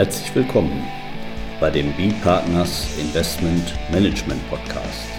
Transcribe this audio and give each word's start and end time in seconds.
Herzlich 0.00 0.34
willkommen 0.34 0.82
bei 1.60 1.68
dem 1.68 1.92
B-Partners 1.92 2.88
Investment 2.98 3.74
Management 3.92 4.40
Podcast. 4.48 5.10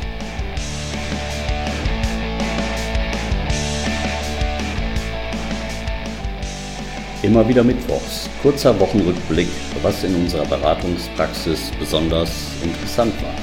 Immer 7.22 7.48
wieder 7.48 7.64
Mittwochs, 7.64 8.28
kurzer 8.42 8.80
Wochenrückblick, 8.80 9.50
was 9.84 10.04
in 10.04 10.16
unserer 10.16 10.48
Beratungspraxis 10.48 11.72
besonders 11.80 12.52
interessant 12.64 13.14
war. 13.22 13.36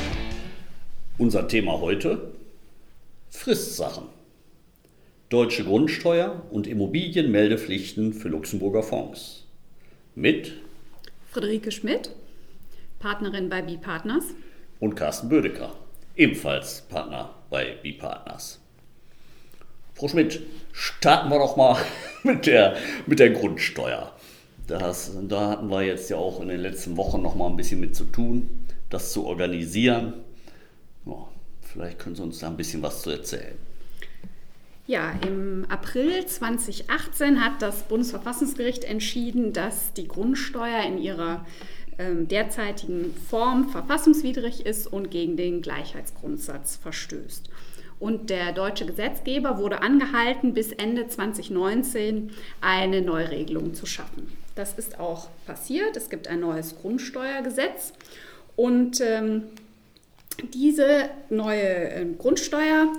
Unser 1.19 1.47
Thema 1.47 1.79
heute? 1.81 2.33
Fristsachen. 3.29 4.09
Deutsche 5.29 5.63
Grundsteuer 5.63 6.43
und 6.51 6.67
Immobilienmeldepflichten 6.67 8.13
für 8.13 8.29
Luxemburger 8.29 8.83
Fonds. 8.83 9.47
Mit 10.17 10.68
Friederike 11.39 11.71
Schmidt, 11.71 12.11
Partnerin 12.99 13.49
bei 13.49 13.63
B-Partners. 13.63 14.25
Und 14.81 14.97
Carsten 14.97 15.29
Bödecker, 15.29 15.73
ebenfalls 16.17 16.81
Partner 16.89 17.33
bei 17.49 17.77
B-Partners. 17.81 18.59
Frau 19.95 20.09
Schmidt, 20.09 20.41
starten 20.73 21.31
wir 21.31 21.39
doch 21.39 21.57
mal 21.57 21.77
mit 22.25 22.47
der, 22.47 22.77
mit 23.07 23.21
der 23.21 23.31
Grundsteuer. 23.31 24.17
Das, 24.67 25.13
da 25.29 25.51
hatten 25.51 25.69
wir 25.69 25.83
jetzt 25.83 26.11
ja 26.11 26.17
auch 26.17 26.41
in 26.41 26.49
den 26.49 26.59
letzten 26.59 26.97
Wochen 26.97 27.23
noch 27.23 27.37
mal 27.37 27.47
ein 27.47 27.57
bisschen 27.57 27.79
mit 27.79 27.95
zu 27.95 28.07
tun, 28.07 28.67
das 28.91 29.13
zu 29.13 29.25
organisieren. 29.25 30.15
Ja, 31.07 31.29
vielleicht 31.61 32.01
können 32.01 32.17
Sie 32.17 32.23
uns 32.25 32.41
da 32.41 32.49
ein 32.49 32.57
bisschen 32.57 32.83
was 32.83 33.03
zu 33.03 33.11
erzählen. 33.11 33.55
Ja, 34.89 35.13
im 35.27 35.67
April 35.69 36.25
2018 36.25 37.45
hat 37.45 37.61
das 37.61 37.83
Bundesverfassungsgericht 37.83 38.85
entschieden, 38.85 39.53
dass 39.53 39.93
die 39.93 40.09
Grundsteuer 40.09 40.83
in 40.85 40.97
ihrer 40.97 41.45
ähm, 41.99 42.27
derzeitigen 42.27 43.15
Form 43.29 43.69
verfassungswidrig 43.69 44.65
ist 44.65 44.87
und 44.87 45.11
gegen 45.11 45.37
den 45.37 45.61
Gleichheitsgrundsatz 45.61 46.77
verstößt. 46.77 47.51
Und 48.01 48.31
der 48.31 48.53
deutsche 48.53 48.87
Gesetzgeber 48.87 49.59
wurde 49.59 49.83
angehalten, 49.83 50.55
bis 50.55 50.73
Ende 50.73 51.07
2019 51.07 52.31
eine 52.63 53.03
Neuregelung 53.03 53.75
zu 53.75 53.85
schaffen. 53.85 54.33
Das 54.55 54.73
ist 54.79 54.99
auch 54.99 55.29
passiert. 55.45 55.99
Es 55.99 56.09
gibt 56.09 56.29
ein 56.29 56.41
neues 56.41 56.77
Grundsteuergesetz 56.81 57.93
und 58.57 59.03
ähm, 59.03 59.43
diese 60.55 61.11
neue 61.29 61.91
äh, 61.91 62.07
Grundsteuer 62.17 62.91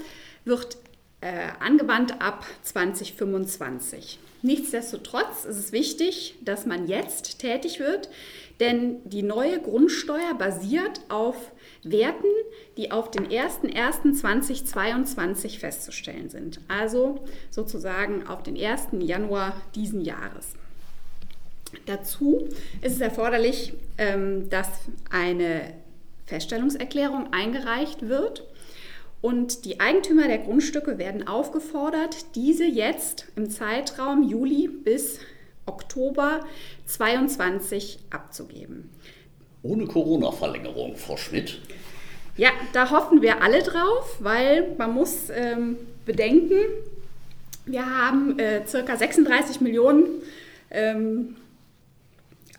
wird 0.45 0.77
äh, 1.21 1.49
angewandt 1.59 2.21
ab 2.21 2.45
2025. 2.63 4.19
Nichtsdestotrotz 4.41 5.43
ist 5.45 5.57
es 5.57 5.73
wichtig, 5.73 6.35
dass 6.41 6.65
man 6.65 6.87
jetzt 6.87 7.39
tätig 7.39 7.79
wird, 7.79 8.09
denn 8.59 8.97
die 9.03 9.21
neue 9.23 9.61
Grundsteuer 9.61 10.33
basiert 10.37 11.01
auf 11.09 11.51
Werten, 11.83 12.27
die 12.77 12.91
auf 12.91 13.11
den 13.11 13.27
01.01.2022 13.27 15.59
festzustellen 15.59 16.29
sind. 16.29 16.61
Also 16.69 17.19
sozusagen 17.49 18.25
auf 18.27 18.43
den 18.43 18.55
1. 18.57 18.87
Januar 18.99 19.61
diesen 19.75 19.99
Jahres. 20.01 20.53
Dazu 21.85 22.47
ist 22.81 22.93
es 22.93 23.01
erforderlich, 23.01 23.73
ähm, 23.97 24.49
dass 24.49 24.69
eine 25.11 25.73
Feststellungserklärung 26.25 27.33
eingereicht 27.33 28.07
wird 28.07 28.48
und 29.21 29.65
die 29.65 29.79
Eigentümer 29.79 30.27
der 30.27 30.37
Grundstücke 30.37 30.97
werden 30.97 31.27
aufgefordert, 31.27 32.35
diese 32.35 32.65
jetzt 32.65 33.27
im 33.35 33.49
Zeitraum 33.49 34.23
Juli 34.23 34.67
bis 34.67 35.19
Oktober 35.65 36.41
2022 36.85 37.99
abzugeben. 38.09 38.89
Ohne 39.61 39.85
Corona-Verlängerung, 39.85 40.95
Frau 40.95 41.17
Schmidt. 41.17 41.59
Ja, 42.37 42.49
da 42.71 42.89
hoffen 42.89 43.21
wir 43.21 43.43
alle 43.43 43.61
drauf, 43.61 44.15
weil 44.19 44.75
man 44.77 44.93
muss 44.93 45.29
ähm, 45.29 45.75
bedenken, 46.05 46.59
wir 47.65 47.85
haben 47.85 48.39
äh, 48.39 48.65
circa 48.65 48.95
36 48.95 49.59
Millionen 49.59 50.05
ähm, 50.71 51.35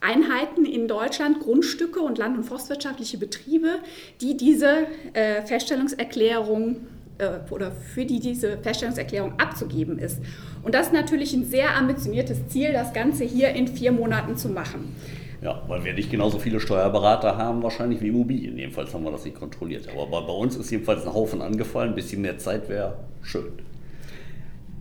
Einheiten 0.01 0.65
in 0.65 0.89
Deutschland, 0.89 1.41
Grundstücke 1.41 2.01
und 2.01 2.19
land- 2.19 2.39
und 2.39 2.45
forstwirtschaftliche 2.45 3.19
Betriebe, 3.19 3.79
die 4.21 4.37
diese 4.37 4.87
äh, 5.13 5.43
Feststellungserklärung 5.43 6.77
äh, 7.19 7.39
oder 7.51 7.71
für 7.71 8.05
die 8.07 8.19
diese 8.19 8.59
Feststellungserklärung 8.59 9.39
abzugeben 9.39 9.99
ist. 9.99 10.21
Und 10.63 10.75
das 10.75 10.89
ist 10.89 10.93
natürlich 10.93 11.35
ein 11.35 11.45
sehr 11.45 11.77
ambitioniertes 11.77 12.49
Ziel, 12.49 12.73
das 12.73 12.93
Ganze 12.93 13.25
hier 13.25 13.51
in 13.51 13.69
vier 13.69 13.93
Monaten 13.93 14.37
zu 14.37 14.49
machen. 14.49 14.95
Ja, 15.43 15.63
weil 15.69 15.85
wir 15.85 15.95
nicht 15.95 16.11
genauso 16.11 16.39
viele 16.39 16.61
Steuerberater 16.61 17.39
haben, 17.39 17.63
wahrscheinlich 17.63 18.03
wie 18.03 18.09
Immobilien. 18.09 18.59
Jedenfalls 18.59 18.93
haben 18.93 19.05
wir 19.05 19.11
das 19.11 19.25
nicht 19.25 19.39
kontrolliert. 19.39 19.89
Aber 19.89 20.07
bei, 20.07 20.21
bei 20.27 20.33
uns 20.33 20.57
ist 20.57 20.71
jedenfalls 20.71 21.07
ein 21.07 21.15
Haufen 21.15 21.41
angefallen. 21.41 21.91
Ein 21.91 21.95
bisschen 21.95 22.21
mehr 22.21 22.37
Zeit 22.37 22.69
wäre 22.69 22.99
schön. 23.23 23.53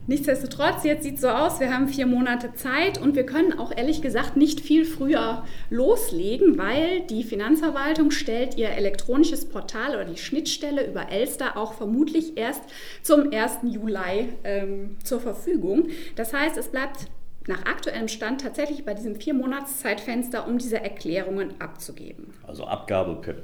Nichtsdestotrotz, 0.10 0.86
jetzt 0.86 1.04
sieht 1.04 1.16
es 1.18 1.22
so 1.22 1.28
aus, 1.28 1.60
wir 1.60 1.72
haben 1.72 1.88
vier 1.88 2.08
Monate 2.08 2.56
Zeit 2.56 3.00
und 3.00 3.16
wir 3.16 3.28
können 3.28 3.60
auch 3.60 3.72
ehrlich 3.72 4.02
gesagt 4.02 4.38
nicht 4.38 4.60
viel 4.60 4.84
früher 4.84 5.46
loslegen, 5.70 6.58
weil 6.58 7.02
die 7.02 7.24
Finanzverwaltung 7.24 8.10
stellt 8.10 8.58
ihr 8.58 8.70
elektronisches 8.70 9.46
Portal 9.46 9.92
oder 9.92 10.06
die 10.06 10.18
Schnittstelle 10.18 10.88
über 10.88 11.12
Elster 11.12 11.58
auch 11.58 11.74
vermutlich 11.74 12.38
erst 12.38 12.64
zum 13.04 13.32
1. 13.32 13.60
Juli 13.66 14.30
ähm, 14.44 14.98
zur 15.04 15.20
Verfügung. 15.20 15.90
Das 16.16 16.34
heißt, 16.34 16.58
es 16.58 16.70
bleibt 16.70 17.06
nach 17.46 17.66
aktuellem 17.66 18.08
Stand 18.08 18.42
tatsächlich 18.42 18.86
bei 18.86 18.96
diesem 18.96 19.16
vier 19.16 19.36
Monats 19.36 19.78
Zeitfenster, 19.78 20.48
um 20.48 20.58
diese 20.58 20.78
Erklärungen 20.82 21.54
abzugeben. 21.60 22.34
Also 22.48 22.66
Abgabe 22.66 23.14
per 23.22 23.36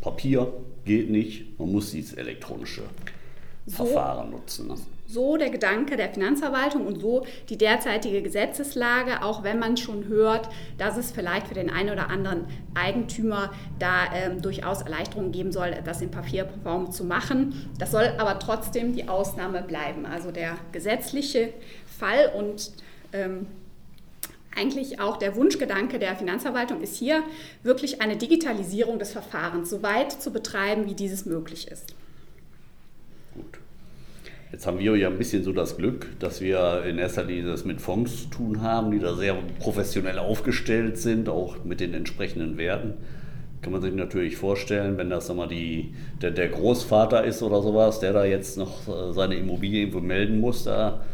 Papier 0.00 0.50
geht 0.86 1.10
nicht, 1.10 1.58
man 1.58 1.70
muss 1.70 1.90
dieses 1.90 2.14
elektronische 2.14 2.84
so, 3.66 3.84
Verfahren 3.84 4.30
nutzen. 4.30 4.68
Ne? 4.68 4.76
So 5.06 5.36
der 5.36 5.50
Gedanke 5.50 5.96
der 5.96 6.08
Finanzverwaltung 6.08 6.86
und 6.86 7.00
so 7.00 7.24
die 7.48 7.56
derzeitige 7.56 8.22
Gesetzeslage, 8.22 9.22
auch 9.22 9.44
wenn 9.44 9.58
man 9.58 9.76
schon 9.76 10.08
hört, 10.08 10.48
dass 10.78 10.96
es 10.96 11.12
vielleicht 11.12 11.48
für 11.48 11.54
den 11.54 11.70
einen 11.70 11.90
oder 11.90 12.10
anderen 12.10 12.46
Eigentümer 12.74 13.52
da 13.78 14.12
ähm, 14.14 14.42
durchaus 14.42 14.82
Erleichterungen 14.82 15.32
geben 15.32 15.52
soll, 15.52 15.74
das 15.84 16.02
in 16.02 16.10
Papierform 16.10 16.90
zu 16.90 17.04
machen. 17.04 17.70
Das 17.78 17.92
soll 17.92 18.12
aber 18.18 18.38
trotzdem 18.38 18.94
die 18.94 19.08
Ausnahme 19.08 19.62
bleiben. 19.62 20.06
Also 20.06 20.32
der 20.32 20.56
gesetzliche 20.72 21.52
Fall 21.98 22.32
und 22.36 22.72
ähm, 23.12 23.46
eigentlich 24.56 25.00
auch 25.00 25.18
der 25.18 25.36
Wunschgedanke 25.36 25.98
der 25.98 26.16
Finanzverwaltung 26.16 26.80
ist 26.80 26.96
hier, 26.96 27.22
wirklich 27.62 28.00
eine 28.00 28.16
Digitalisierung 28.16 28.98
des 28.98 29.12
Verfahrens 29.12 29.70
so 29.70 29.82
weit 29.82 30.10
zu 30.10 30.32
betreiben, 30.32 30.86
wie 30.86 30.94
dieses 30.94 31.26
möglich 31.26 31.68
ist. 31.68 31.94
Jetzt 34.56 34.66
haben 34.66 34.78
wir 34.78 34.96
ja 34.96 35.08
ein 35.08 35.18
bisschen 35.18 35.44
so 35.44 35.52
das 35.52 35.76
Glück, 35.76 36.18
dass 36.18 36.40
wir 36.40 36.82
in 36.88 36.96
erster 36.96 37.24
Linie 37.24 37.50
das 37.50 37.66
mit 37.66 37.78
Fonds 37.78 38.22
zu 38.22 38.28
tun 38.30 38.62
haben, 38.62 38.90
die 38.90 38.98
da 38.98 39.14
sehr 39.14 39.36
professionell 39.58 40.18
aufgestellt 40.18 40.96
sind, 40.96 41.28
auch 41.28 41.62
mit 41.64 41.78
den 41.78 41.92
entsprechenden 41.92 42.56
Werten. 42.56 42.94
Kann 43.60 43.74
man 43.74 43.82
sich 43.82 43.92
natürlich 43.92 44.38
vorstellen, 44.38 44.96
wenn 44.96 45.10
das 45.10 45.28
mal 45.28 45.46
die, 45.46 45.92
der, 46.22 46.30
der 46.30 46.48
Großvater 46.48 47.22
ist 47.22 47.42
oder 47.42 47.60
sowas, 47.60 48.00
der 48.00 48.14
da 48.14 48.24
jetzt 48.24 48.56
noch 48.56 48.88
äh, 48.88 49.12
seine 49.12 49.34
Immobilie 49.34 49.80
irgendwo 49.80 50.00
melden 50.00 50.40
muss, 50.40 50.64
da 50.64 51.04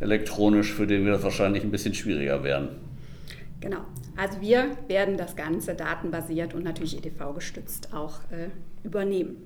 elektronisch, 0.00 0.72
für 0.72 0.88
den 0.88 1.04
wird 1.04 1.14
das 1.14 1.22
wahrscheinlich 1.22 1.62
ein 1.62 1.70
bisschen 1.70 1.94
schwieriger 1.94 2.42
werden. 2.42 2.70
Genau. 3.60 3.82
Also 4.16 4.40
wir 4.40 4.76
werden 4.88 5.16
das 5.16 5.36
Ganze 5.36 5.76
datenbasiert 5.76 6.52
und 6.52 6.64
natürlich 6.64 6.96
EDV 6.96 7.32
gestützt 7.32 7.94
auch 7.94 8.18
äh, 8.32 8.48
übernehmen. 8.82 9.36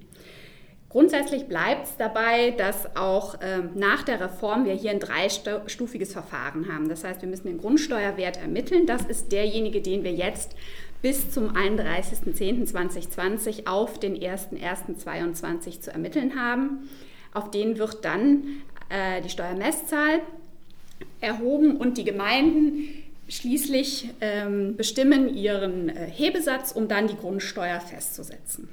Grundsätzlich 0.93 1.47
bleibt 1.47 1.87
es 1.87 1.97
dabei, 1.97 2.50
dass 2.50 2.94
auch 2.97 3.37
ähm, 3.41 3.71
nach 3.75 4.03
der 4.03 4.21
Reform 4.21 4.67
wir 4.67 4.75
hier 4.75 4.91
ein 4.91 5.00
dreistufiges 5.00 6.12
Verfahren 6.12 6.71
haben. 6.71 6.91
Das 6.91 7.03
heißt, 7.03 7.23
wir 7.23 7.31
müssen 7.31 7.47
den 7.47 7.56
Grundsteuerwert 7.56 8.37
ermitteln. 8.37 8.85
Das 8.85 9.06
ist 9.06 9.33
derjenige, 9.33 9.81
den 9.81 10.05
wir 10.05 10.12
jetzt 10.12 10.55
bis 11.00 11.31
zum 11.31 11.56
31.10.2020 11.56 13.67
auf 13.67 13.99
den 13.99 14.19
01.01.2022 14.19 15.81
zu 15.81 15.91
ermitteln 15.91 16.39
haben. 16.39 16.91
Auf 17.33 17.50
den 17.50 17.79
wird 17.79 18.05
dann 18.05 18.61
äh, 18.91 19.23
die 19.23 19.31
Steuermesszahl 19.31 20.21
erhoben 21.23 21.79
und 21.79 21.97
die 21.97 22.05
Gemeinden 22.05 23.03
schließlich 23.31 24.11
ähm, 24.21 24.77
bestimmen 24.77 25.35
ihren 25.35 25.88
äh, 25.88 26.06
Hebesatz, 26.06 26.73
um 26.73 26.87
dann 26.87 27.06
die 27.06 27.17
Grundsteuer 27.17 27.81
festzusetzen. 27.81 28.69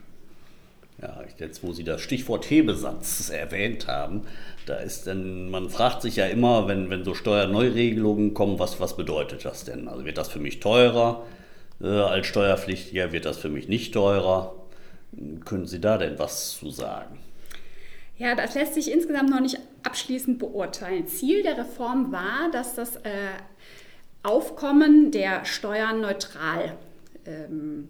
Ja, 1.01 1.23
jetzt 1.37 1.63
wo 1.63 1.71
Sie 1.71 1.83
das 1.83 2.01
Stichwort 2.01 2.49
Hebesatz 2.49 3.29
erwähnt 3.29 3.87
haben, 3.87 4.23
da 4.65 4.75
ist 4.75 5.07
dann, 5.07 5.49
man 5.49 5.69
fragt 5.69 6.01
sich 6.01 6.17
ja 6.17 6.25
immer, 6.25 6.67
wenn, 6.67 6.89
wenn 6.89 7.05
so 7.05 7.13
Steuerneuregelungen 7.13 8.33
kommen, 8.33 8.59
was, 8.59 8.79
was 8.79 8.97
bedeutet 8.97 9.45
das 9.45 9.63
denn? 9.63 9.87
Also 9.87 10.05
wird 10.05 10.17
das 10.17 10.27
für 10.27 10.39
mich 10.39 10.59
teurer 10.59 11.25
äh, 11.81 11.87
als 11.87 12.27
Steuerpflichtiger, 12.27 13.11
wird 13.13 13.25
das 13.25 13.37
für 13.37 13.49
mich 13.49 13.67
nicht 13.67 13.93
teurer? 13.93 14.55
Können 15.45 15.65
Sie 15.65 15.79
da 15.79 15.97
denn 15.97 16.19
was 16.19 16.57
zu 16.57 16.69
sagen? 16.69 17.17
Ja, 18.17 18.35
das 18.35 18.53
lässt 18.53 18.73
sich 18.73 18.91
insgesamt 18.91 19.29
noch 19.29 19.39
nicht 19.39 19.57
abschließend 19.83 20.39
beurteilen. 20.39 21.07
Ziel 21.07 21.41
der 21.41 21.57
Reform 21.57 22.11
war, 22.11 22.51
dass 22.51 22.75
das 22.75 22.97
äh, 22.97 23.29
Aufkommen 24.21 25.11
der 25.11 25.45
Steuern 25.45 26.01
neutral 26.01 26.77
ähm, 27.25 27.87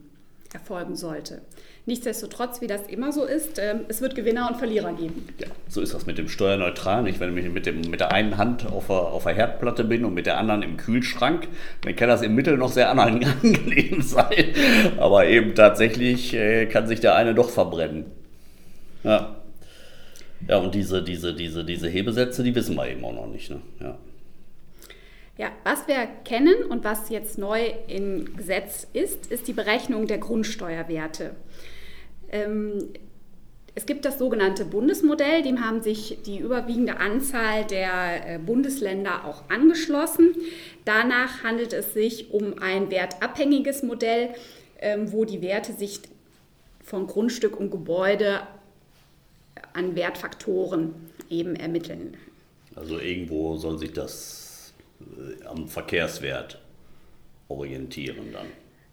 erfolgen 0.54 0.96
sollte. 0.96 1.42
Nichtsdestotrotz, 1.86 2.62
wie 2.62 2.68
das 2.68 2.88
immer 2.88 3.12
so 3.12 3.24
ist, 3.24 3.58
äh, 3.58 3.76
es 3.88 4.02
wird 4.02 4.16
Gewinner 4.16 4.48
und 4.50 4.58
Verlierer 4.58 4.94
geben. 4.94 5.28
Ja, 5.40 5.48
so 5.68 5.82
ist 5.82 5.94
das 5.94 6.06
mit 6.06 6.18
dem 6.18 6.30
Steuerneutralen. 6.30 7.08
Ich, 7.08 7.20
wenn 7.20 7.36
ich 7.38 7.50
mit, 7.50 7.66
dem, 7.66 7.82
mit 7.82 8.00
der 8.00 8.12
einen 8.12 8.38
Hand 8.38 8.68
auf 8.68 8.88
der, 8.88 8.96
auf 8.96 9.24
der 9.24 9.34
Herdplatte 9.34 9.84
bin 9.84 10.06
und 10.06 10.14
mit 10.14 10.26
der 10.26 10.38
anderen 10.38 10.62
im 10.62 10.78
Kühlschrank, 10.78 11.48
dann 11.82 11.96
kann 11.96 12.10
das 12.10 12.22
im 12.22 12.36
Mittel 12.36 12.58
noch 12.58 12.72
sehr 12.72 12.90
angenehm 13.00 14.02
sein. 14.02 14.54
Aber 14.98 15.26
eben 15.26 15.56
tatsächlich 15.56 16.34
äh, 16.34 16.66
kann 16.68 16.88
sich 16.88 17.00
der 17.00 17.16
eine 17.16 17.34
doch 17.34 17.50
verbrennen. 17.50 18.06
Ja. 19.04 19.36
Ja, 20.48 20.58
und 20.58 20.74
diese, 20.74 21.04
diese, 21.04 21.34
diese, 21.34 21.66
diese 21.66 21.90
Hebesätze, 21.90 22.44
die 22.44 22.56
wissen 22.56 22.76
wir 22.76 22.88
eben 22.88 23.04
auch 23.04 23.14
noch 23.14 23.28
nicht. 23.28 23.50
Ne? 23.50 23.62
Ja. 23.82 23.98
Ja, 25.40 25.54
was 25.64 25.88
wir 25.88 26.06
kennen 26.26 26.66
und 26.68 26.84
was 26.84 27.08
jetzt 27.08 27.38
neu 27.38 27.72
im 27.88 28.36
Gesetz 28.36 28.86
ist, 28.92 29.32
ist 29.32 29.48
die 29.48 29.54
Berechnung 29.54 30.06
der 30.06 30.18
Grundsteuerwerte. 30.18 31.34
Ähm, 32.30 32.90
es 33.74 33.86
gibt 33.86 34.04
das 34.04 34.20
sogenannte 34.20 34.66
Bundesmodell, 34.66 35.42
dem 35.42 35.66
haben 35.66 35.82
sich 35.82 36.18
die 36.26 36.40
überwiegende 36.40 36.98
Anzahl 36.98 37.64
der 37.64 38.36
äh, 38.36 38.38
Bundesländer 38.38 39.24
auch 39.24 39.50
angeschlossen. 39.50 40.36
Danach 40.84 41.42
handelt 41.42 41.72
es 41.72 41.94
sich 41.94 42.32
um 42.32 42.60
ein 42.60 42.92
wertabhängiges 42.92 43.82
Modell, 43.82 44.32
ähm, 44.82 45.14
wo 45.14 45.24
die 45.24 45.42
Werte 45.42 45.72
sich 45.72 46.02
von 46.84 47.08
Grundstück 47.08 47.58
und 47.58 47.72
Gebäude 47.72 48.42
an 49.72 49.96
Wertfaktoren 49.96 50.96
eben 51.30 51.56
ermitteln. 51.56 52.18
Also 52.76 53.00
irgendwo 53.00 53.56
soll 53.56 53.78
sich 53.78 53.94
das 53.94 54.49
am 55.46 55.68
Verkehrswert 55.68 56.60
orientieren 57.48 58.32
dann. 58.32 58.48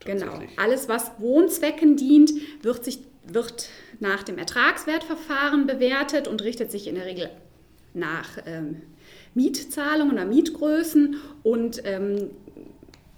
Genau. 0.04 0.38
Alles, 0.56 0.88
was 0.88 1.10
Wohnzwecken 1.18 1.96
dient, 1.96 2.30
wird, 2.62 2.84
sich, 2.84 3.00
wird 3.26 3.68
nach 3.98 4.22
dem 4.22 4.38
Ertragswertverfahren 4.38 5.66
bewertet 5.66 6.28
und 6.28 6.42
richtet 6.42 6.70
sich 6.70 6.86
in 6.86 6.94
der 6.94 7.06
Regel 7.06 7.30
nach 7.94 8.38
ähm, 8.46 8.82
Mietzahlungen 9.34 10.12
oder 10.12 10.24
Mietgrößen 10.24 11.16
und 11.42 11.82
ähm, 11.84 12.30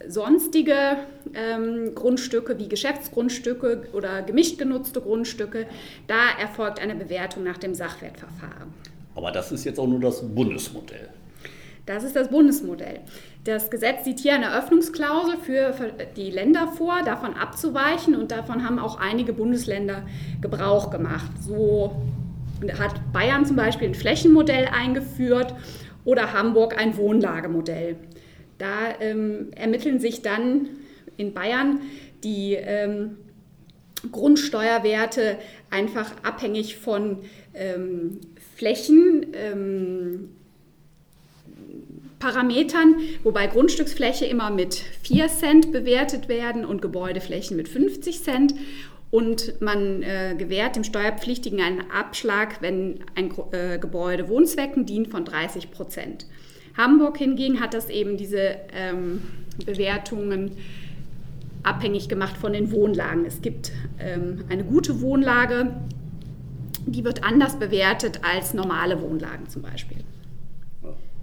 sonstige 0.07 0.99
ähm, 1.35 1.95
Grundstücke 1.95 2.59
wie 2.59 2.69
Geschäftsgrundstücke 2.69 3.89
oder 3.93 4.23
gemischt 4.23 4.59
genutzte 4.59 5.01
Grundstücke, 5.01 5.67
da 6.07 6.31
erfolgt 6.41 6.81
eine 6.81 6.95
Bewertung 6.95 7.45
nach 7.45 7.59
dem 7.59 7.75
Sachwertverfahren. 7.75 8.73
Aber 9.15 9.33
das 9.33 9.51
ist 9.51 9.65
jetzt 9.65 9.79
auch 9.81 9.87
nur 9.89 10.01
das 10.01 10.23
Bundesmodell. 10.23 11.09
Das 11.89 12.05
ist 12.05 12.15
das 12.15 12.29
Bundesmodell. 12.29 13.01
Das 13.45 13.71
Gesetz 13.71 14.05
sieht 14.05 14.21
hier 14.21 14.35
eine 14.35 14.55
Öffnungsklausel 14.55 15.39
für 15.39 15.73
die 16.17 16.31
Länder 16.31 16.69
vor, 16.69 17.03
davon 17.03 17.33
abzuweichen 17.33 18.15
und 18.15 18.31
davon 18.31 18.63
haben 18.63 18.79
auch 18.79 19.01
einige 19.01 19.33
Bundesländer 19.33 20.03
Gebrauch 20.43 20.91
gemacht. 20.91 21.31
So 21.41 21.97
hat 22.79 23.01
Bayern 23.15 23.47
zum 23.47 23.57
Beispiel 23.57 23.89
ein 23.89 23.95
Flächenmodell 23.95 24.69
eingeführt 24.71 25.55
oder 26.05 26.35
Hamburg 26.35 26.79
ein 26.79 26.99
Wohnlagemodell. 26.99 27.97
Da 28.59 29.01
ähm, 29.01 29.51
ermitteln 29.57 29.99
sich 29.99 30.21
dann 30.21 30.69
in 31.17 31.33
Bayern 31.33 31.81
die 32.23 32.53
ähm, 32.53 33.17
Grundsteuerwerte 34.13 35.39
einfach 35.71 36.13
abhängig 36.23 36.77
von 36.77 37.21
ähm, 37.55 38.21
Flächen, 38.57 39.29
ähm, 39.33 40.29
Parametern, 42.19 42.97
wobei 43.23 43.47
Grundstücksfläche 43.47 44.25
immer 44.25 44.51
mit 44.51 44.75
4 45.03 45.29
Cent 45.29 45.73
bewertet 45.73 46.29
werden 46.29 46.65
und 46.65 46.83
Gebäudeflächen 46.83 47.57
mit 47.57 47.69
50 47.69 48.23
Cent. 48.23 48.55
Und 49.11 49.61
man 49.61 50.03
äh, 50.03 50.35
gewährt 50.37 50.77
dem 50.77 50.85
Steuerpflichtigen 50.85 51.61
einen 51.61 51.91
Abschlag, 51.91 52.61
wenn 52.61 53.01
ein 53.15 53.33
äh, 53.53 53.79
Gebäude 53.79 54.29
Wohnzwecken 54.29 54.85
dient, 54.85 55.09
von 55.09 55.25
30 55.25 55.71
Prozent. 55.71 56.27
Hamburg 56.77 57.17
hingegen 57.17 57.61
hat 57.61 57.73
das 57.73 57.89
eben 57.89 58.17
diese 58.17 58.57
ähm, 58.73 59.23
Bewertungen 59.65 60.53
abhängig 61.63 62.09
gemacht 62.09 62.37
von 62.37 62.53
den 62.53 62.71
Wohnlagen. 62.71 63.25
Es 63.25 63.41
gibt 63.41 63.73
ähm, 63.99 64.45
eine 64.49 64.65
gute 64.65 65.01
Wohnlage, 65.01 65.75
die 66.87 67.05
wird 67.05 67.25
anders 67.25 67.59
bewertet 67.59 68.21
als 68.23 68.55
normale 68.55 69.01
Wohnlagen 69.01 69.49
zum 69.49 69.63
Beispiel. 69.63 69.99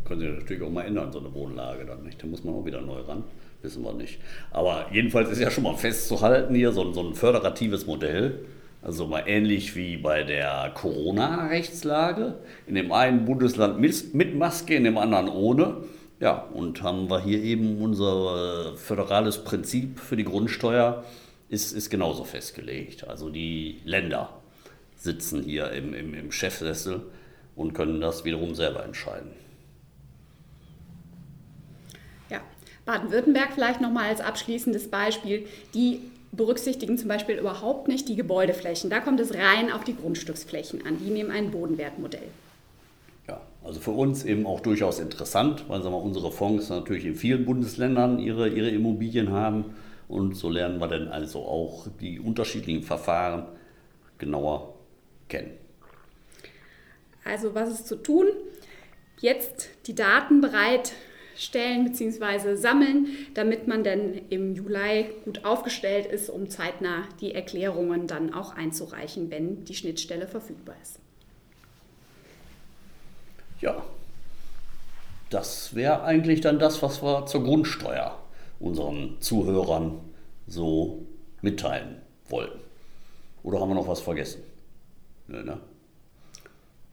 Können 0.05 0.21
Sie 0.21 0.27
natürlich 0.27 0.63
auch 0.63 0.69
mal 0.69 0.83
ändern, 0.83 1.11
so 1.11 1.19
eine 1.19 1.33
Wohnlage 1.33 1.85
dann 1.85 2.03
nicht. 2.03 2.21
Da 2.21 2.27
muss 2.27 2.43
man 2.43 2.55
auch 2.55 2.65
wieder 2.65 2.81
neu 2.81 3.01
ran. 3.01 3.23
Wissen 3.61 3.83
wir 3.83 3.93
nicht. 3.93 4.19
Aber 4.51 4.85
jedenfalls 4.91 5.29
ist 5.29 5.39
ja 5.39 5.49
schon 5.49 5.63
mal 5.63 5.75
festzuhalten 5.75 6.53
hier 6.53 6.71
so, 6.71 6.93
so 6.93 7.01
ein 7.01 7.15
föderatives 7.15 7.87
Modell. 7.87 8.45
Also 8.83 9.07
mal 9.07 9.23
ähnlich 9.25 9.75
wie 9.75 9.97
bei 9.97 10.23
der 10.23 10.71
Corona-Rechtslage. 10.75 12.35
In 12.67 12.75
dem 12.75 12.91
einen 12.91 13.25
Bundesland 13.25 13.79
mit 13.79 14.35
Maske, 14.35 14.75
in 14.75 14.83
dem 14.83 14.99
anderen 14.99 15.27
ohne. 15.27 15.77
Ja, 16.19 16.43
und 16.53 16.83
haben 16.83 17.09
wir 17.09 17.21
hier 17.21 17.41
eben 17.41 17.81
unser 17.81 18.77
föderales 18.77 19.43
Prinzip 19.43 19.99
für 19.99 20.15
die 20.15 20.23
Grundsteuer 20.23 21.03
ist, 21.49 21.71
ist 21.71 21.89
genauso 21.89 22.23
festgelegt. 22.23 23.07
Also 23.07 23.29
die 23.29 23.81
Länder 23.85 24.29
sitzen 24.95 25.43
hier 25.43 25.71
im, 25.71 25.93
im, 25.93 26.13
im 26.13 26.31
Chefsessel 26.31 27.01
und 27.55 27.73
können 27.73 28.01
das 28.01 28.23
wiederum 28.23 28.53
selber 28.53 28.83
entscheiden. 28.85 29.44
Baden-Württemberg 32.85 33.53
vielleicht 33.53 33.81
nochmal 33.81 34.09
als 34.09 34.21
abschließendes 34.21 34.89
Beispiel. 34.89 35.47
Die 35.73 36.01
berücksichtigen 36.31 36.97
zum 36.97 37.07
Beispiel 37.07 37.37
überhaupt 37.37 37.87
nicht 37.87 38.07
die 38.07 38.15
Gebäudeflächen. 38.15 38.89
Da 38.89 38.99
kommt 38.99 39.19
es 39.19 39.33
rein 39.33 39.71
auf 39.71 39.83
die 39.83 39.95
Grundstücksflächen 39.95 40.85
an. 40.85 40.97
Die 40.99 41.09
nehmen 41.09 41.31
ein 41.31 41.51
Bodenwertmodell. 41.51 42.27
Ja, 43.27 43.41
also 43.63 43.79
für 43.79 43.91
uns 43.91 44.23
eben 44.23 44.45
auch 44.45 44.59
durchaus 44.59 44.99
interessant, 44.99 45.65
weil 45.67 45.81
sagen 45.81 45.95
wir, 45.95 46.01
unsere 46.01 46.31
Fonds 46.31 46.69
natürlich 46.69 47.05
in 47.05 47.15
vielen 47.15 47.45
Bundesländern 47.45 48.19
ihre, 48.19 48.49
ihre 48.49 48.69
Immobilien 48.69 49.31
haben. 49.31 49.75
Und 50.07 50.35
so 50.35 50.49
lernen 50.49 50.79
wir 50.79 50.87
dann 50.87 51.07
also 51.07 51.39
auch 51.39 51.87
die 51.99 52.19
unterschiedlichen 52.19 52.83
Verfahren 52.83 53.45
genauer 54.19 54.75
kennen. 55.29 55.51
Also 57.23 57.55
was 57.55 57.69
ist 57.71 57.87
zu 57.87 57.95
tun? 57.95 58.27
Jetzt 59.19 59.69
die 59.87 59.95
Daten 59.95 60.41
bereit 60.41 60.91
stellen 61.35 61.85
bzw. 61.85 62.55
sammeln, 62.55 63.07
damit 63.33 63.67
man 63.67 63.83
dann 63.83 64.13
im 64.29 64.55
Juli 64.55 65.07
gut 65.23 65.45
aufgestellt 65.45 66.05
ist, 66.05 66.29
um 66.29 66.49
zeitnah 66.49 67.03
die 67.21 67.33
Erklärungen 67.33 68.07
dann 68.07 68.33
auch 68.33 68.55
einzureichen, 68.55 69.29
wenn 69.31 69.65
die 69.65 69.75
Schnittstelle 69.75 70.27
verfügbar 70.27 70.75
ist. 70.81 70.99
Ja, 73.61 73.83
das 75.29 75.75
wäre 75.75 76.03
eigentlich 76.03 76.41
dann 76.41 76.59
das, 76.59 76.81
was 76.81 77.01
wir 77.01 77.25
zur 77.25 77.43
Grundsteuer 77.43 78.17
unseren 78.59 79.19
Zuhörern 79.21 79.99
so 80.47 81.05
mitteilen 81.41 82.01
wollten. 82.29 82.59
Oder 83.43 83.59
haben 83.59 83.69
wir 83.69 83.75
noch 83.75 83.87
was 83.87 84.01
vergessen? 84.01 84.43
Nö, 85.27 85.43
ne? 85.43 85.59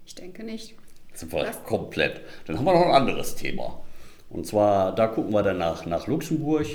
Ich 0.05 0.15
denke 0.15 0.45
nicht. 0.45 0.75
Wir 1.15 1.45
komplett. 1.65 2.21
Dann 2.47 2.59
haben 2.59 2.65
wir 2.65 2.73
noch 2.73 2.87
ein 2.87 2.95
anderes 2.95 3.35
Thema. 3.35 3.81
Und 4.33 4.47
zwar, 4.47 4.95
da 4.95 5.09
gucken 5.09 5.33
wir 5.33 5.43
dann 5.43 5.59
nach, 5.59 6.07
Luxemburg. 6.07 6.67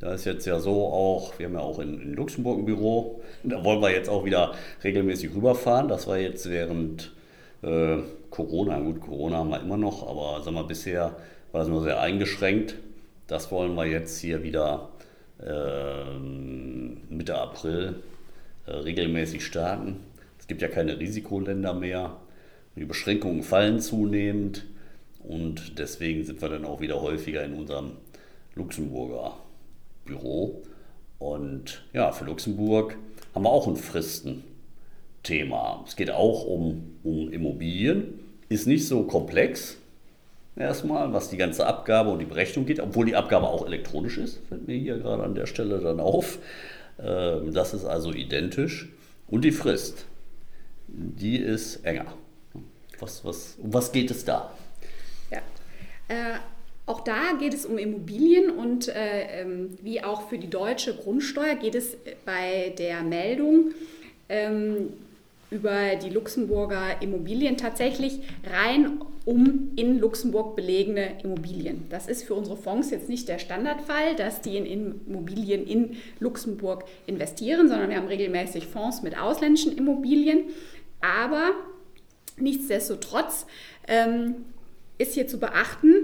Da 0.00 0.14
ist 0.14 0.24
jetzt 0.24 0.44
ja 0.44 0.58
so 0.58 0.86
auch, 0.86 1.38
wir 1.38 1.46
haben 1.46 1.54
ja 1.54 1.60
auch 1.60 1.78
in, 1.78 2.00
in 2.00 2.14
Luxemburg 2.14 2.58
ein 2.58 2.64
Büro. 2.64 3.22
Da 3.44 3.64
wollen 3.64 3.80
wir 3.80 3.90
jetzt 3.90 4.08
auch 4.08 4.24
wieder 4.24 4.52
regelmäßig 4.82 5.32
rüberfahren. 5.34 5.86
Das 5.86 6.08
war 6.08 6.18
jetzt 6.18 6.50
während 6.50 7.12
äh, 7.62 7.98
Corona, 8.30 8.80
gut, 8.80 9.00
Corona 9.00 9.36
haben 9.38 9.50
wir 9.50 9.60
immer 9.60 9.76
noch, 9.76 10.08
aber 10.08 10.42
sagen 10.42 10.56
wir, 10.56 10.64
bisher 10.64 11.14
war 11.52 11.62
es 11.62 11.68
nur 11.68 11.82
sehr 11.82 12.00
eingeschränkt. 12.00 12.74
Das 13.28 13.52
wollen 13.52 13.74
wir 13.76 13.86
jetzt 13.86 14.18
hier 14.18 14.42
wieder 14.42 14.88
äh, 15.40 16.18
Mitte 17.08 17.36
April 17.38 18.02
äh, 18.66 18.72
regelmäßig 18.72 19.46
starten. 19.46 20.00
Es 20.40 20.48
gibt 20.48 20.60
ja 20.60 20.68
keine 20.68 20.98
Risikoländer 20.98 21.72
mehr. 21.72 22.16
Die 22.74 22.84
Beschränkungen 22.84 23.44
fallen 23.44 23.78
zunehmend. 23.78 24.64
Und 25.24 25.78
deswegen 25.78 26.24
sind 26.24 26.42
wir 26.42 26.48
dann 26.48 26.64
auch 26.64 26.80
wieder 26.80 27.00
häufiger 27.00 27.44
in 27.44 27.54
unserem 27.54 27.92
Luxemburger 28.54 29.36
Büro. 30.04 30.62
Und 31.18 31.84
ja, 31.92 32.12
für 32.12 32.24
Luxemburg 32.24 32.96
haben 33.34 33.44
wir 33.44 33.50
auch 33.50 33.68
ein 33.68 33.76
Fristenthema. 33.76 35.84
Es 35.86 35.96
geht 35.96 36.10
auch 36.10 36.44
um, 36.44 36.96
um 37.02 37.32
Immobilien, 37.32 38.20
ist 38.48 38.66
nicht 38.66 38.86
so 38.86 39.04
komplex 39.04 39.76
erstmal, 40.56 41.12
was 41.12 41.30
die 41.30 41.36
ganze 41.36 41.66
Abgabe 41.66 42.10
und 42.10 42.18
die 42.18 42.26
Berechnung 42.26 42.66
geht, 42.66 42.80
obwohl 42.80 43.06
die 43.06 43.16
Abgabe 43.16 43.48
auch 43.48 43.66
elektronisch 43.66 44.18
ist, 44.18 44.40
fällt 44.48 44.66
mir 44.66 44.76
hier 44.76 44.98
gerade 44.98 45.22
an 45.22 45.34
der 45.34 45.46
Stelle 45.46 45.80
dann 45.80 46.00
auf. 46.00 46.38
Ähm, 46.98 47.52
das 47.52 47.74
ist 47.74 47.84
also 47.84 48.12
identisch. 48.12 48.88
Und 49.28 49.44
die 49.44 49.52
Frist, 49.52 50.06
die 50.88 51.36
ist 51.36 51.84
enger. 51.84 52.06
Was, 53.00 53.24
was, 53.24 53.56
um 53.60 53.72
was 53.72 53.92
geht 53.92 54.10
es 54.10 54.24
da? 54.24 54.52
Äh, 56.12 56.38
Auch 56.84 57.00
da 57.00 57.32
geht 57.38 57.54
es 57.54 57.64
um 57.64 57.78
Immobilien 57.78 58.50
und 58.50 58.88
äh, 58.88 59.40
ähm, 59.40 59.78
wie 59.82 60.02
auch 60.02 60.28
für 60.28 60.36
die 60.36 60.50
deutsche 60.50 60.94
Grundsteuer 60.94 61.54
geht 61.54 61.74
es 61.74 61.96
bei 62.26 62.74
der 62.76 63.02
Meldung 63.02 63.72
ähm, 64.28 64.92
über 65.50 65.96
die 65.96 66.10
Luxemburger 66.10 67.00
Immobilien 67.00 67.56
tatsächlich 67.56 68.20
rein 68.44 69.00
um 69.24 69.70
in 69.76 70.00
Luxemburg 70.00 70.56
belegene 70.56 71.22
Immobilien. 71.22 71.86
Das 71.88 72.08
ist 72.08 72.24
für 72.24 72.34
unsere 72.34 72.56
Fonds 72.56 72.90
jetzt 72.90 73.08
nicht 73.08 73.28
der 73.28 73.38
Standardfall, 73.38 74.16
dass 74.16 74.40
die 74.40 74.56
in 74.56 74.66
Immobilien 75.06 75.66
in 75.66 75.96
Luxemburg 76.18 76.84
investieren, 77.06 77.68
sondern 77.68 77.88
wir 77.88 77.96
haben 77.96 78.08
regelmäßig 78.08 78.66
Fonds 78.66 79.02
mit 79.02 79.16
ausländischen 79.16 79.76
Immobilien. 79.78 80.40
Aber 81.00 81.52
nichtsdestotrotz 82.36 83.46
ähm, 83.86 84.34
ist 84.98 85.14
hier 85.14 85.26
zu 85.26 85.38
beachten, 85.38 85.94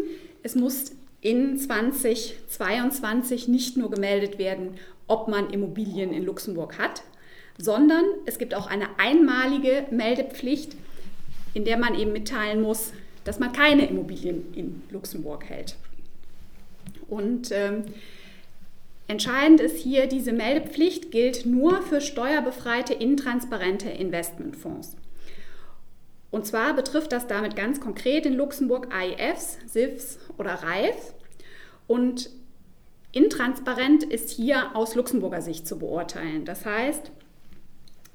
es 0.42 0.54
muss 0.54 0.92
in 1.20 1.58
2022 1.58 3.48
nicht 3.48 3.76
nur 3.76 3.90
gemeldet 3.90 4.38
werden, 4.38 4.74
ob 5.06 5.28
man 5.28 5.50
Immobilien 5.50 6.12
in 6.12 6.24
Luxemburg 6.24 6.78
hat, 6.78 7.02
sondern 7.56 8.04
es 8.24 8.38
gibt 8.38 8.54
auch 8.54 8.68
eine 8.68 8.86
einmalige 8.98 9.86
Meldepflicht, 9.90 10.76
in 11.54 11.64
der 11.64 11.78
man 11.78 11.98
eben 11.98 12.12
mitteilen 12.12 12.60
muss, 12.62 12.92
dass 13.24 13.38
man 13.38 13.52
keine 13.52 13.86
Immobilien 13.86 14.54
in 14.54 14.82
Luxemburg 14.90 15.44
hält. 15.44 15.76
Und 17.08 17.50
ähm, 17.52 17.84
entscheidend 19.08 19.60
ist 19.60 19.78
hier, 19.78 20.06
diese 20.06 20.32
Meldepflicht 20.32 21.10
gilt 21.10 21.46
nur 21.46 21.82
für 21.82 22.00
steuerbefreite, 22.00 22.94
intransparente 22.94 23.88
Investmentfonds. 23.88 24.96
Und 26.30 26.46
zwar 26.46 26.74
betrifft 26.74 27.12
das 27.12 27.26
damit 27.26 27.56
ganz 27.56 27.80
konkret 27.80 28.26
in 28.26 28.34
Luxemburg 28.34 28.88
AIFs, 28.92 29.58
SIFs 29.66 30.18
oder 30.36 30.54
RAIFs. 30.62 31.14
Und 31.86 32.30
intransparent 33.12 34.04
ist 34.04 34.30
hier 34.30 34.76
aus 34.76 34.94
Luxemburger 34.94 35.40
Sicht 35.40 35.66
zu 35.66 35.78
beurteilen. 35.78 36.44
Das 36.44 36.66
heißt, 36.66 37.10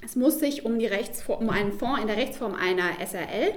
es 0.04 0.16
muss 0.16 0.38
sich 0.38 0.64
um, 0.64 0.78
die 0.78 0.86
Rechtsform, 0.86 1.44
um 1.44 1.50
einen 1.50 1.72
Fonds 1.72 2.00
in 2.00 2.06
der 2.06 2.16
Rechtsform 2.16 2.54
einer 2.54 2.90
SRL, 3.04 3.54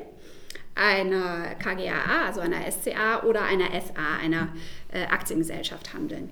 einer 0.75 1.55
KGAA, 1.55 2.25
also 2.25 2.39
einer 2.39 2.59
SCA 2.71 3.23
oder 3.23 3.43
einer 3.43 3.65
SA, 3.65 4.17
einer 4.21 4.49
äh, 4.91 5.05
Aktiengesellschaft 5.05 5.93
handeln. 5.93 6.29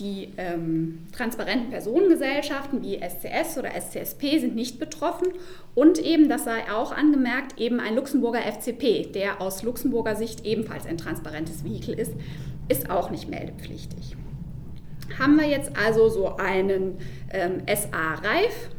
Die 0.00 0.28
ähm, 0.36 1.06
transparenten 1.12 1.70
Personengesellschaften 1.70 2.82
wie 2.82 3.00
SCS 3.00 3.58
oder 3.58 3.70
SCSP 3.70 4.38
sind 4.38 4.54
nicht 4.54 4.78
betroffen 4.78 5.28
und 5.74 5.98
eben, 5.98 6.28
das 6.28 6.44
sei 6.44 6.70
auch 6.72 6.92
angemerkt, 6.92 7.58
eben 7.60 7.80
ein 7.80 7.96
Luxemburger 7.96 8.40
FCP, 8.40 9.10
der 9.12 9.40
aus 9.40 9.64
Luxemburger 9.64 10.14
Sicht 10.14 10.46
ebenfalls 10.46 10.86
ein 10.86 10.98
transparentes 10.98 11.64
Vehikel 11.64 11.94
ist, 11.94 12.12
ist 12.68 12.90
auch 12.90 13.10
nicht 13.10 13.28
meldepflichtig. 13.28 14.16
Haben 15.18 15.36
wir 15.36 15.48
jetzt 15.48 15.72
also 15.76 16.08
so 16.08 16.36
einen 16.36 16.98
ähm, 17.32 17.62
SA-Reif, 17.66 18.70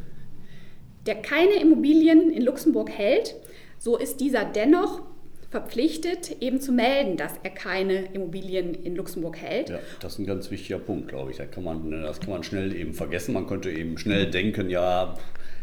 der 1.06 1.16
keine 1.16 1.56
Immobilien 1.56 2.30
in 2.30 2.44
Luxemburg 2.44 2.90
hält, 2.90 3.36
so 3.78 3.98
ist 3.98 4.22
dieser 4.22 4.46
dennoch 4.46 5.02
verpflichtet, 5.50 6.38
eben 6.41 6.62
zu 6.62 6.72
melden, 6.72 7.18
dass 7.18 7.34
er 7.41 7.50
keine 7.50 8.06
Immobilien 8.13 8.75
in 8.75 8.96
Luxemburg 8.96 9.38
hält. 9.38 9.70
Ja, 9.70 9.79
das 10.00 10.13
ist 10.13 10.20
ein 10.20 10.25
ganz 10.25 10.51
wichtiger 10.51 10.77
Punkt, 10.77 11.08
glaube 11.08 11.32
ich. 11.32 11.38
Da 11.38 11.46
kann 11.46 11.63
man, 11.63 11.89
das 11.91 12.20
kann 12.20 12.29
man 12.29 12.44
schnell 12.44 12.75
eben 12.75 12.94
vergessen. 12.94 13.34
Man 13.34 13.48
könnte 13.48 13.72
eben 13.72 13.98
schnell 13.98 14.29
denken, 14.29 14.70
ja, 14.70 15.15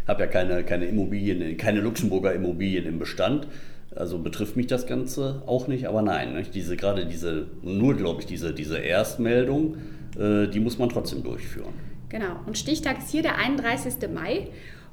ich 0.03 0.09
habe 0.09 0.23
ja 0.23 0.27
keine, 0.29 0.65
keine 0.65 0.87
Immobilien, 0.87 1.57
keine 1.57 1.81
Luxemburger 1.81 2.33
Immobilien 2.33 2.87
im 2.87 2.99
Bestand. 2.99 3.47
Also 3.95 4.19
betrifft 4.19 4.57
mich 4.57 4.67
das 4.67 4.87
Ganze 4.87 5.43
auch 5.47 5.69
nicht, 5.69 5.89
aber 5.89 6.03
nein, 6.03 6.35
nicht? 6.35 6.55
diese 6.55 6.77
gerade 6.77 7.07
diese, 7.07 7.47
nur 7.63 7.97
glaube 7.97 8.21
ich, 8.21 8.27
diese, 8.27 8.53
diese 8.53 8.79
Erstmeldung, 8.79 9.77
äh, 10.19 10.49
die 10.49 10.61
muss 10.61 10.79
man 10.79 10.91
trotzdem 10.91 11.23
durchführen. 11.23 11.73
Genau, 12.09 12.41
und 12.47 12.59
Stichtag 12.59 12.99
ist 12.99 13.11
hier 13.11 13.23
der 13.23 13.39
31. 13.39 13.95
Mai. 14.13 14.49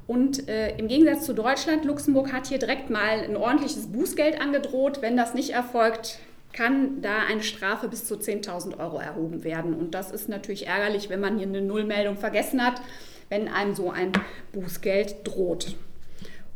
Und 0.06 0.48
äh, 0.48 0.76
im 0.76 0.88
Gegensatz 0.88 1.24
zu 1.24 1.32
Deutschland, 1.32 1.84
Luxemburg 1.84 2.32
hat 2.32 2.46
hier 2.46 2.58
direkt 2.58 2.90
mal 2.90 3.20
ein 3.20 3.36
ordentliches 3.36 3.86
Bußgeld 3.86 4.40
angedroht. 4.40 5.00
Wenn 5.00 5.16
das 5.16 5.34
nicht 5.34 5.50
erfolgt, 5.50 6.18
kann 6.52 7.00
da 7.00 7.24
eine 7.28 7.42
Strafe 7.42 7.88
bis 7.88 8.04
zu 8.04 8.14
10.000 8.14 8.78
Euro 8.78 8.98
erhoben 8.98 9.44
werden. 9.44 9.74
Und 9.74 9.94
das 9.94 10.10
ist 10.10 10.28
natürlich 10.28 10.66
ärgerlich, 10.66 11.08
wenn 11.08 11.20
man 11.20 11.38
hier 11.38 11.46
eine 11.46 11.62
Nullmeldung 11.62 12.16
vergessen 12.16 12.64
hat, 12.64 12.80
wenn 13.28 13.48
einem 13.48 13.74
so 13.74 13.90
ein 13.90 14.12
Bußgeld 14.52 15.16
droht. 15.24 15.74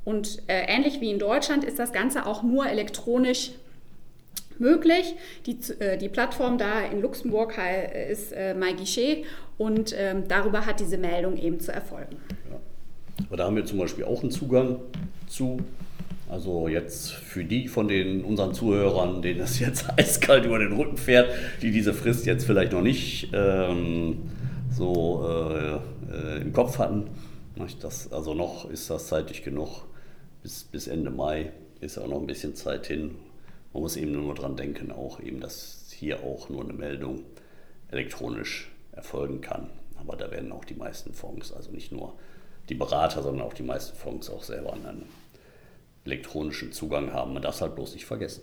Und 0.05 0.43
äh, 0.47 0.64
ähnlich 0.69 1.00
wie 1.00 1.11
in 1.11 1.19
Deutschland 1.19 1.64
ist 1.64 1.78
das 1.78 1.93
Ganze 1.93 2.26
auch 2.26 2.43
nur 2.43 2.67
elektronisch 2.67 3.52
möglich. 4.59 5.14
Die, 5.47 5.59
äh, 5.81 5.97
die 5.97 6.09
Plattform 6.09 6.59
da 6.59 6.81
in 6.81 7.00
Luxemburg 7.00 7.55
ist 8.11 8.33
äh, 8.33 8.55
MyGuichet 8.55 9.25
und 9.57 9.95
ähm, 9.97 10.28
darüber 10.28 10.67
hat 10.67 10.81
diese 10.81 10.99
Meldung 10.99 11.37
eben 11.37 11.61
zu 11.61 11.73
erfolgen. 11.73 12.17
Aber 13.26 13.37
da 13.37 13.44
haben 13.44 13.56
wir 13.56 13.64
zum 13.64 13.78
Beispiel 13.78 14.04
auch 14.04 14.22
einen 14.22 14.30
Zugang 14.30 14.80
zu. 15.26 15.58
Also 16.28 16.68
jetzt 16.68 17.12
für 17.12 17.42
die 17.42 17.68
von 17.68 17.88
den 17.88 18.22
unseren 18.22 18.52
Zuhörern, 18.52 19.22
denen 19.22 19.38
das 19.38 19.58
jetzt 19.58 19.87
eiskalt 19.96 20.44
über 20.44 20.58
den 20.58 20.72
Rücken 20.72 20.98
fährt, 20.98 21.30
die 21.62 21.70
diese 21.70 21.94
Frist 21.94 22.26
jetzt 22.26 22.44
vielleicht 22.44 22.72
noch 22.72 22.82
nicht 22.82 23.30
ähm, 23.32 24.30
so 24.70 25.26
äh, 25.26 26.14
äh, 26.14 26.42
im 26.42 26.52
Kopf 26.52 26.78
hatten. 26.78 27.08
Das, 27.80 28.12
also 28.12 28.34
noch 28.34 28.70
ist 28.70 28.88
das 28.90 29.08
zeitig 29.08 29.42
genug. 29.42 29.87
Bis, 30.42 30.64
bis 30.64 30.87
Ende 30.87 31.10
Mai 31.10 31.50
ist 31.80 31.98
auch 31.98 32.06
noch 32.06 32.20
ein 32.20 32.26
bisschen 32.26 32.54
Zeit 32.54 32.87
hin. 32.87 33.16
Man 33.72 33.82
muss 33.82 33.96
eben 33.96 34.12
nur 34.12 34.34
daran 34.34 34.56
denken, 34.56 34.92
auch 34.92 35.20
eben, 35.20 35.40
dass 35.40 35.87
hier 35.90 36.22
auch 36.22 36.48
nur 36.48 36.62
eine 36.62 36.72
Meldung 36.72 37.22
elektronisch 37.90 38.70
erfolgen 38.92 39.40
kann. 39.40 39.70
Aber 39.96 40.16
da 40.16 40.30
werden 40.30 40.52
auch 40.52 40.64
die 40.64 40.75
meisten 40.75 41.12
Fonds, 41.12 41.52
also 41.52 41.70
nicht 41.72 41.90
nur 41.90 42.14
die 42.68 42.75
Berater, 42.75 43.22
sondern 43.22 43.46
auch 43.46 43.54
die 43.54 43.62
meisten 43.62 43.96
Fonds 43.96 44.30
auch 44.30 44.42
selber 44.42 44.72
einen 44.72 45.06
elektronischen 46.04 46.72
Zugang 46.72 47.12
haben. 47.12 47.34
Man 47.34 47.42
darf 47.42 47.56
es 47.56 47.60
halt 47.60 47.75
bloß 47.75 47.94
nicht 47.94 48.06
vergessen. 48.06 48.42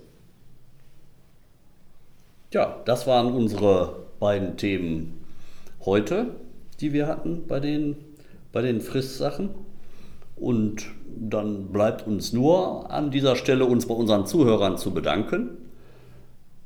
Ja, 2.54 2.82
das 2.86 3.08
waren 3.08 3.34
unsere 3.34 4.06
beiden 4.20 4.58
Themen 4.58 5.26
heute, 5.86 6.36
die 6.80 6.94
wir 6.94 7.08
hatten 7.08 7.48
bei 7.48 7.60
den, 7.60 7.98
bei 8.52 8.62
den 8.62 8.82
Fristsachen. 8.82 9.50
Und 10.36 10.86
dann 11.18 11.72
bleibt 11.72 12.08
uns 12.08 12.34
nur 12.34 12.92
an 12.92 13.10
dieser 13.10 13.36
Stelle 13.36 13.66
uns 13.66 13.88
bei 13.88 13.94
unseren 13.94 14.26
Zuhörern 14.26 14.78
zu 14.78 14.92
bedanken. 14.92 15.58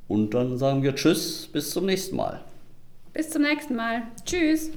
Und 0.07 0.33
dann 0.33 0.57
sagen 0.57 0.81
wir 0.81 0.95
Tschüss, 0.95 1.47
bis 1.51 1.71
zum 1.71 1.85
nächsten 1.85 2.15
Mal. 2.15 2.41
Bis 3.13 3.29
zum 3.29 3.43
nächsten 3.43 3.75
Mal. 3.75 4.03
Tschüss. 4.25 4.71